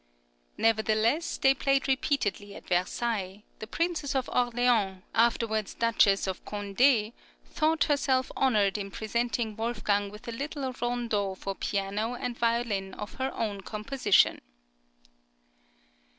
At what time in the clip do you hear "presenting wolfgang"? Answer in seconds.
8.89-10.09